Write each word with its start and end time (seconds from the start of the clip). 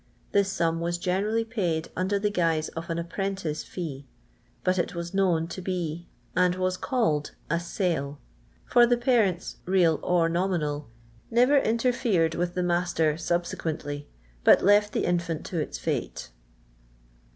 This 0.31 0.51
sum 0.51 0.79
was 0.79 0.97
geneniUy 0.97 1.47
paid 1.47 1.89
under 1.95 2.17
the 2.17 2.31
guise 2.31 2.69
of 2.69 2.89
an 2.89 2.97
apprentice 2.97 3.63
fee, 3.63 4.07
but 4.63 4.79
it 4.79 4.95
was 4.95 5.13
known 5.13 5.45
to 5.49 5.61
be 5.61 6.07
and 6.35 6.55
was 6.55 6.75
ciUed 6.75 7.33
a" 7.51 7.57
Kile;' 7.59 8.17
for 8.65 8.87
the 8.87 8.97
parents, 8.97 9.57
real 9.67 9.99
or 10.01 10.27
nominal, 10.27 10.89
never 11.29 11.59
interfered 11.59 12.33
with 12.33 12.55
the 12.55 12.63
master 12.63 13.13
subie 13.13 13.55
quently, 13.55 14.05
but 14.43 14.63
left 14.63 14.93
the 14.93 15.05
infant 15.05 15.45
to 15.45 15.59
its 15.59 15.77
fate. 15.77 16.31